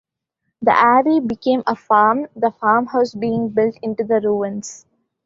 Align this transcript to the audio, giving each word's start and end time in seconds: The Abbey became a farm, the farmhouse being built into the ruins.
The 0.63 0.71
Abbey 0.73 1.19
became 1.19 1.61
a 1.67 1.75
farm, 1.75 2.25
the 2.35 2.49
farmhouse 2.59 3.13
being 3.13 3.49
built 3.49 3.77
into 3.83 4.03
the 4.03 4.19
ruins. 4.19 4.87